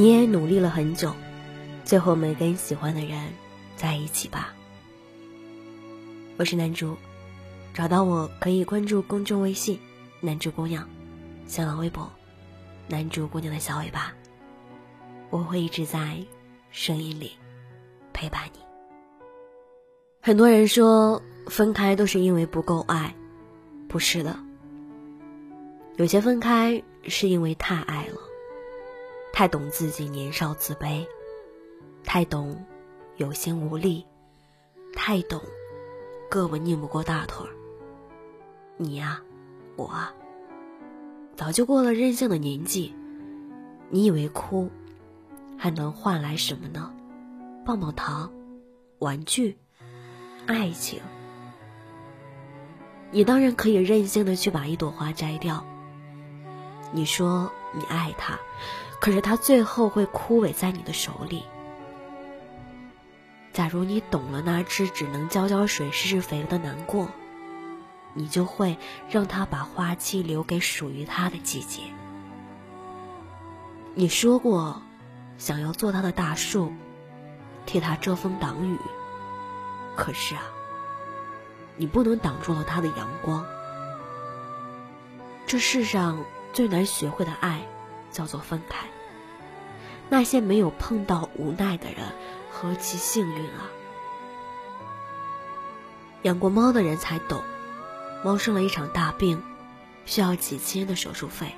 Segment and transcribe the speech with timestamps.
[0.00, 1.14] 你也努力了很久，
[1.84, 3.18] 最后没跟喜欢的人
[3.76, 4.54] 在一起吧？
[6.38, 6.96] 我是南竹，
[7.74, 9.78] 找到我可以关注公众微信
[10.18, 10.88] “南竹姑娘”，
[11.44, 12.10] 新浪微博
[12.88, 14.14] “南竹姑娘的小尾巴”，
[15.28, 16.16] 我会一直在
[16.70, 17.32] 声音里
[18.14, 18.60] 陪伴你。
[20.22, 23.14] 很多人说分开都是因为不够爱，
[23.86, 24.34] 不是的。
[25.96, 28.16] 有些分开是因为太爱了，
[29.40, 31.06] 太懂自己年少自卑，
[32.04, 32.62] 太懂
[33.16, 34.04] 有心无力，
[34.92, 35.40] 太懂
[36.30, 37.52] 胳膊拧不过大腿儿。
[38.76, 39.22] 你呀，
[39.76, 40.12] 我啊，
[41.36, 42.94] 早就过了任性的年纪。
[43.88, 44.68] 你以为哭
[45.56, 46.92] 还能换来什么呢？
[47.64, 48.30] 棒棒糖、
[48.98, 49.56] 玩具、
[50.46, 51.00] 爱情？
[53.10, 55.64] 你当然可以任性的去把一朵花摘掉。
[56.92, 58.38] 你说你爱他，
[59.00, 61.42] 可是它最后会枯萎在你的手里。
[63.52, 67.08] 假如你懂了那只只能浇浇水、施施肥的难过，
[68.14, 68.76] 你就会
[69.08, 71.82] 让它把花期留给属于它的季节。
[73.94, 74.82] 你说过，
[75.38, 76.72] 想要做它的大树，
[77.66, 78.78] 替它遮风挡雨。
[79.96, 80.42] 可是啊，
[81.76, 83.44] 你不能挡住了它的阳光。
[85.46, 86.24] 这世上。
[86.52, 87.64] 最难学会的爱，
[88.10, 88.86] 叫做分开。
[90.08, 92.12] 那些没有碰到无奈的人，
[92.50, 93.70] 何其幸运啊！
[96.22, 97.42] 养过猫的人才懂，
[98.24, 99.42] 猫生了一场大病，
[100.04, 101.54] 需要几千的手术费，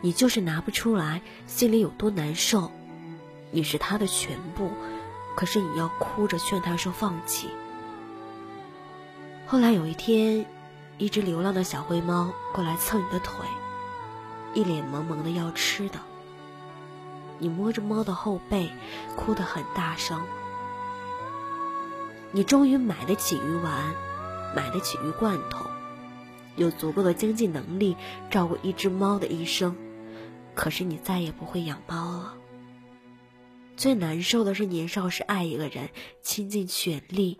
[0.00, 2.72] 你就是拿不出来，心里有多难受。
[3.52, 4.70] 你是它的全部，
[5.36, 7.48] 可是你要哭着劝它说放弃。
[9.46, 10.44] 后来有一天，
[10.98, 13.46] 一只流浪的小灰猫过来蹭你的腿。
[14.54, 16.00] 一脸萌萌的要吃的，
[17.38, 18.70] 你摸着猫的后背，
[19.16, 20.20] 哭得很大声。
[22.32, 23.94] 你终于买得起鱼丸，
[24.54, 25.66] 买得起鱼罐头，
[26.56, 27.96] 有足够的经济能力
[28.30, 29.76] 照顾一只猫的一生，
[30.54, 32.34] 可是你再也不会养猫了。
[33.76, 35.90] 最难受的是年少时爱一个人，
[36.22, 37.38] 倾尽全力，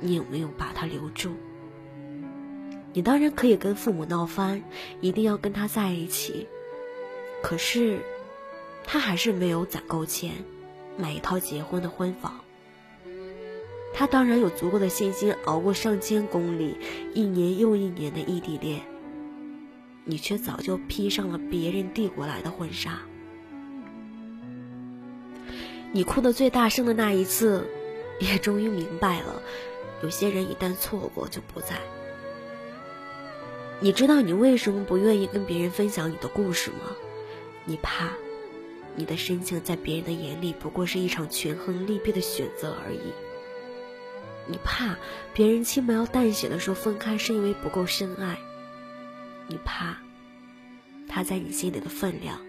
[0.00, 1.32] 你有没有把他留住？
[2.94, 4.62] 你当然可以跟父母闹翻，
[5.00, 6.46] 一定要跟他在一起。
[7.42, 7.98] 可是，
[8.84, 10.32] 他还是没有攒够钱，
[10.96, 12.40] 买一套结婚的婚房。
[13.92, 16.76] 他当然有足够的信心熬过上千公里、
[17.14, 18.80] 一年又一年的异地恋。
[20.04, 23.00] 你却早就披上了别人递过来的婚纱。
[25.90, 27.66] 你哭的最大声的那一次，
[28.20, 29.42] 也终于明白了，
[30.02, 31.80] 有些人一旦错过就不在。
[33.84, 36.96] 你知道你为什么不愿意跟别人分享你的故事吗？
[37.66, 38.08] 你怕，
[38.96, 43.12] 你的深情在别人的眼里不过是一场权衡利弊的选择而已。
[44.46, 44.96] 你怕
[45.34, 48.38] 别人轻描淡写的说分开是因为不够深爱。
[49.48, 49.98] 你怕，
[51.06, 52.40] 他在你心里的分量，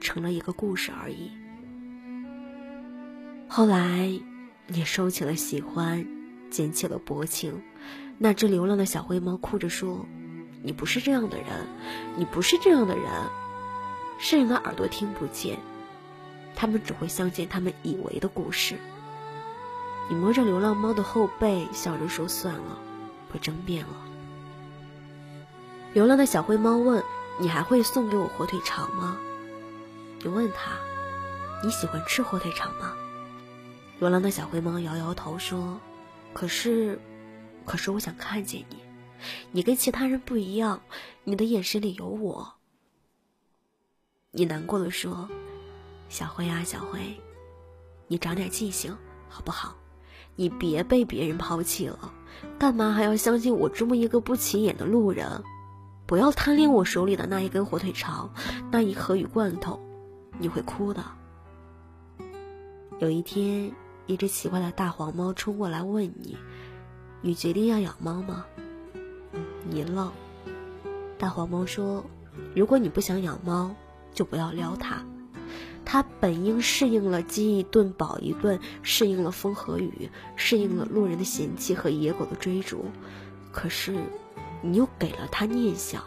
[0.00, 1.30] 成了一个故事而已。
[3.46, 4.10] 后来，
[4.66, 6.04] 你收起了喜欢，
[6.50, 7.62] 捡起了薄情。
[8.18, 10.04] 那只流浪的小灰猫哭着说。
[10.62, 11.66] 你不是这样的人，
[12.16, 13.10] 你不是这样的人。
[14.18, 15.58] 世人的耳朵听不见，
[16.54, 18.76] 他们只会相信他们以为的故事。
[20.10, 22.78] 你摸着流浪猫的后背，笑着说：“算了，
[23.32, 23.94] 不争辩了。”
[25.94, 27.02] 流浪的小灰猫问
[27.40, 29.16] ：“你还会送给我火腿肠吗？”
[30.22, 30.72] 你问他
[31.64, 32.92] ：“你喜欢吃火腿肠吗？”
[34.00, 35.80] 流浪的小灰猫摇摇头说
[36.34, 37.00] ：“可是，
[37.64, 38.76] 可是我想看见你。”
[39.52, 40.80] 你跟其他人不一样，
[41.24, 42.54] 你的眼神里有我。
[44.32, 45.28] 你难过的说
[46.08, 47.00] ：“小灰啊，小灰，
[48.06, 48.96] 你长点记性
[49.28, 49.76] 好不好？
[50.36, 52.14] 你别被别人抛弃了，
[52.58, 55.42] 干嘛还要相信我这么一个不起眼的路人？
[56.06, 58.32] 不要贪恋我手里的那一根火腿肠，
[58.70, 59.78] 那一盒鱼罐头，
[60.38, 61.04] 你会哭的。”
[63.00, 63.72] 有一天，
[64.06, 66.36] 一只奇怪的大黄猫冲过来问你
[67.20, 68.44] ：“你决定要养猫吗？”
[69.68, 70.12] 你了。
[71.18, 72.04] 大黄猫说
[72.56, 73.74] ：“如果你不想养猫，
[74.14, 75.04] 就不要撩它。
[75.84, 82.84] 它本应适应了饥一顿饱一顿，适应了风和雨，适应了路人的嫌弃和野狗的追逐。
[83.50, 83.98] 可是，
[84.62, 86.02] 你又给了它念想。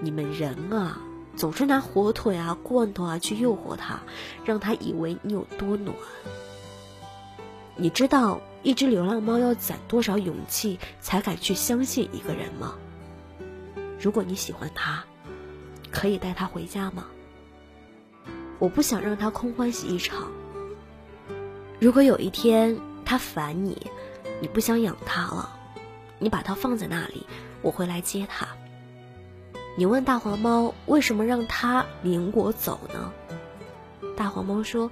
[0.00, 1.00] 你们人啊，
[1.34, 4.00] 总是拿火腿啊、罐头啊去诱惑它，
[4.44, 5.94] 让它以为你有多暖。
[7.78, 12.74] 你知道？”一只流浪猫要攒多少勇气才敢去相信一个人吗？
[14.00, 15.04] 如果你喜欢他，
[15.92, 17.06] 可以带他回家吗？
[18.58, 20.32] 我不想让他空欢喜一场。
[21.78, 23.86] 如果有一天他烦你，
[24.40, 25.56] 你不想养它了，
[26.18, 27.26] 你把它放在那里，
[27.62, 28.48] 我会来接他。
[29.76, 33.12] 你问大黄猫为什么让他领我走呢？
[34.16, 34.90] 大黄猫说：“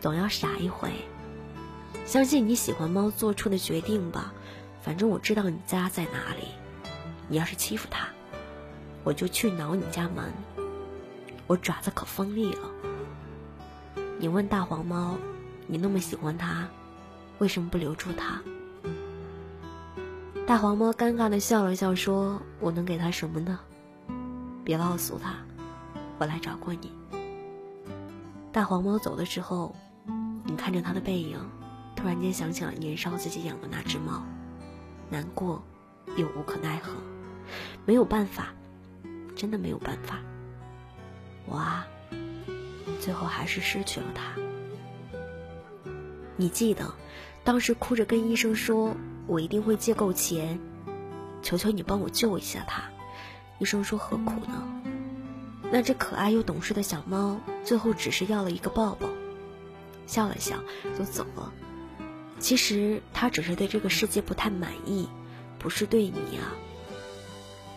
[0.00, 0.90] 总要傻一回。
[2.04, 4.32] 相信你喜欢猫做出的决定吧，
[4.82, 6.48] 反正我知道你家在哪里。
[7.28, 8.08] 你要是欺负它，
[9.04, 10.32] 我就去挠你家门。
[11.46, 12.70] 我爪子可锋利了。
[14.18, 15.16] 你问大黄猫，
[15.66, 16.68] 你那么喜欢它，
[17.38, 18.40] 为什么不留住它？”
[20.46, 23.58] 大黄猫尴尬的笑了笑，说：“我能给它什么呢？
[24.64, 25.36] 别告诉他，
[26.18, 26.92] 我来找过你。”
[28.52, 29.74] 大黄猫走的时候，
[30.44, 31.38] 你看着它的背影，
[32.02, 34.24] 突然间想起了年少自己养的那只猫，
[35.08, 35.62] 难过
[36.16, 36.90] 又无可奈何，
[37.86, 38.48] 没有办法，
[39.36, 40.18] 真的没有办法。
[41.46, 41.86] 我啊，
[42.98, 44.34] 最后还是失去了它。
[46.34, 46.92] 你记得，
[47.44, 48.96] 当时哭着跟医生说，
[49.28, 50.58] 我一定会借够钱，
[51.40, 52.82] 求求你帮我救一下它。
[53.60, 54.82] 医生说何苦呢？
[55.70, 59.08] 那只可爱又懂事的小猫，最后只是要了一个抱抱，
[60.08, 60.56] 笑了笑
[60.98, 61.52] 就走了。
[62.42, 65.08] 其实他只是对这个世界不太满意，
[65.60, 66.52] 不是对你啊。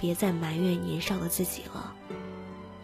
[0.01, 1.93] 别再埋怨年少的自己了。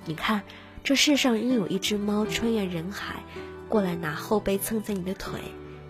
[0.06, 0.44] 你看，
[0.84, 3.24] 这世上仍有一只猫穿越人海，
[3.68, 5.42] 过来拿后背蹭蹭你的腿，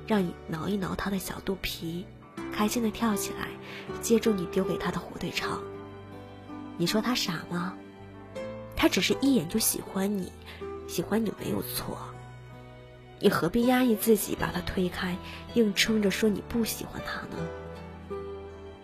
[0.08, 2.06] 让你挠一挠它的小肚皮，
[2.54, 3.50] 开心的跳起来，
[4.02, 5.62] 接住你丢给它的火腿肠。
[6.78, 7.76] 你说他傻吗？
[8.78, 10.32] 他只是一眼就喜欢你，
[10.88, 11.98] 喜欢你没有错。
[13.22, 15.16] 你何必压抑自己把他推开，
[15.54, 18.18] 硬撑着说你不喜欢他呢？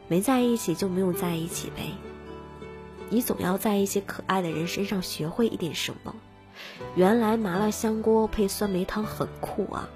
[0.07, 1.91] 没在一起就没有在一起呗。
[3.09, 6.15] 你总要在一些可爱的人身上学会一点什么。
[6.95, 9.89] 原来麻辣香锅配酸梅汤很酷啊。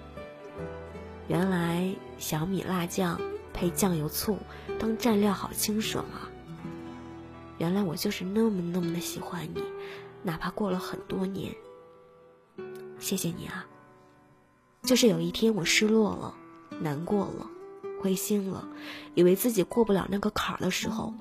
[1.28, 3.22] 原来小米辣酱
[3.54, 4.38] 配酱油醋
[4.80, 6.30] 当蘸料好清爽啊。
[7.58, 9.62] 原来我就是那么那么的喜欢你，
[10.24, 11.54] 哪怕过了很多年。
[12.98, 13.68] 谢谢你啊！
[14.84, 16.36] 就是有一天我失落了、
[16.82, 17.50] 难过了、
[18.02, 18.68] 灰心了，
[19.14, 21.14] 以为自己过不了那个坎儿的时候，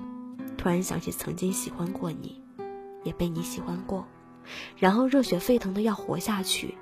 [0.57, 2.41] 突然想起曾经喜欢过你，
[3.03, 4.07] 也被你喜欢过，
[4.77, 6.75] 然后热血沸腾的要活下去，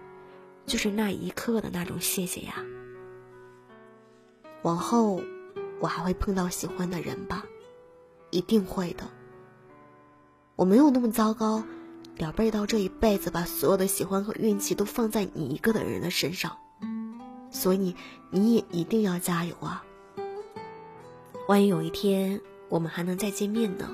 [0.66, 2.56] 就是那一刻的那种谢谢呀。
[4.64, 5.22] 往后
[5.82, 7.44] 我还会碰到喜欢的人吧？
[8.32, 9.04] 一定会的。
[10.56, 11.64] 我没有那么糟糕，
[12.18, 16.58] 了背到这一辈子把所有的喜欢和运气都放在你一个的人的身上，
[17.52, 17.96] 所以
[18.30, 19.84] 你也一定要加油啊！
[21.48, 23.90] 万一有一天我们还能再见面呢？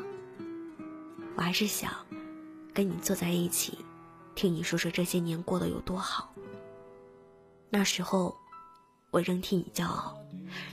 [1.36, 1.92] 我还是想
[2.74, 3.78] 跟你坐在一起，
[4.36, 6.34] 听你说说这些年过得有多好。
[7.70, 8.36] 那时候
[9.12, 10.18] 我仍替你骄傲，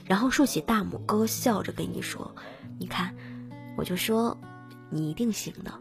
[0.05, 2.33] 然后竖起大拇哥，笑着跟你说
[2.79, 3.15] ：“你看，
[3.75, 4.37] 我就说。”
[4.95, 5.73] 你一定行的。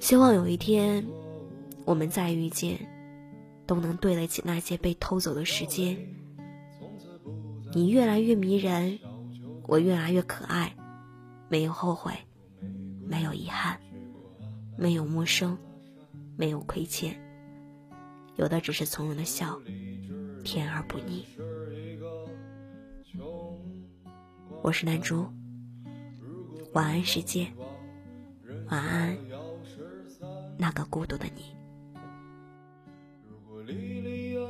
[0.00, 1.06] 希望有一天，
[1.84, 2.76] 我们再遇见，
[3.66, 5.96] 都能对得起那些被偷走的时间。
[7.72, 8.98] 你越来越迷人，
[9.66, 10.74] 我越来越可爱，
[11.48, 12.12] 没有后悔，
[13.06, 13.80] 没有遗憾，
[14.76, 15.56] 没有陌生，
[16.36, 17.18] 没有亏欠，
[18.36, 19.58] 有的只是从容的笑，
[20.44, 21.24] 甜而不腻。
[24.62, 25.26] 我是南珠。
[26.72, 27.46] 晚安，世界。
[28.68, 29.16] 晚安，
[30.58, 31.54] 那个孤独的你。
[33.62, 34.44] 如果莉莉安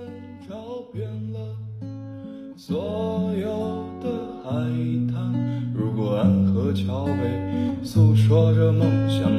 [0.49, 0.55] 找
[0.91, 1.39] 遍了
[2.57, 4.09] 所有的
[4.43, 4.51] 海
[5.13, 9.31] 滩，如果安河桥北诉说着梦想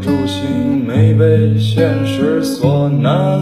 [0.00, 3.40] 初心没被现实所难。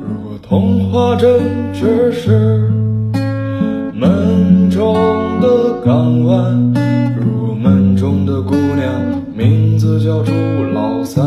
[0.00, 1.40] 如果童话真
[1.72, 2.70] 只是
[3.94, 4.94] 门中
[5.40, 6.74] 的港湾，
[7.16, 10.32] 如果门中的姑娘名字叫朱
[10.72, 11.24] 老三，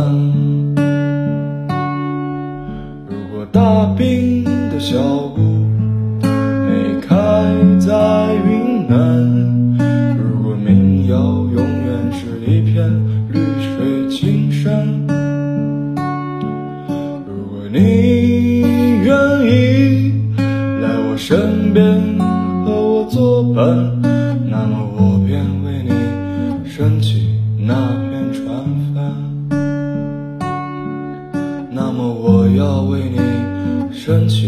[3.08, 4.41] 如果大兵。
[4.72, 4.98] 的小
[5.36, 5.50] 姑，
[23.12, 24.01] 作伴，
[24.50, 25.91] 那么我便为你
[26.70, 27.75] 升起那
[28.10, 28.48] 片船
[28.94, 29.13] 帆。
[31.70, 33.20] 那么我要为你
[33.94, 34.41] 升起。